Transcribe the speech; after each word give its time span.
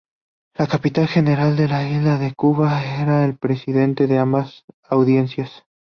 El 0.55 0.67
Capitán 0.67 1.05
General 1.07 1.55
de 1.55 1.67
la 1.67 1.87
isla 1.87 2.17
de 2.17 2.33
Cuba 2.33 2.83
era 2.83 3.23
el 3.23 3.37
presidente 3.37 4.07
de 4.07 4.17
ambas 4.17 4.65
Audiencias. 4.89 5.51